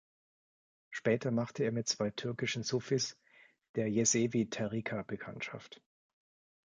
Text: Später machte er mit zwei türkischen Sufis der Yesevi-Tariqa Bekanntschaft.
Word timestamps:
Später 0.89 1.29
machte 1.29 1.63
er 1.63 1.71
mit 1.71 1.87
zwei 1.87 2.09
türkischen 2.09 2.63
Sufis 2.63 3.19
der 3.75 3.85
Yesevi-Tariqa 3.87 5.03
Bekanntschaft. 5.03 5.79